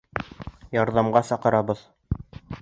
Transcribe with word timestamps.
Ярҙамға 0.75 1.23
саҡырабыҙ. 1.29 1.85